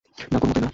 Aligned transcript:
না, 0.31 0.37
কোনোমতেই 0.39 0.61
না। 0.61 0.69